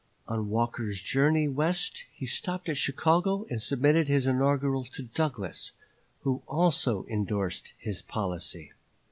[0.27, 5.73] On Walker's journey West he stopped at Chicago and submitted his inaugural to Douglas,
[6.21, 8.71] who also indorsed his policy.